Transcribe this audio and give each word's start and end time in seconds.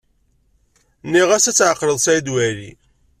Nniɣ-as 1.05 1.45
ad 1.49 1.55
tɛeqleḍ 1.57 1.97
Saɛid 2.01 2.27
Waɛli. 2.33 2.71